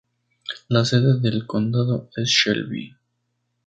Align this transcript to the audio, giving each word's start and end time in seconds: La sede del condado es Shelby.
La 0.69 0.83
sede 0.83 1.19
del 1.19 1.45
condado 1.45 2.09
es 2.15 2.27
Shelby. 2.27 2.95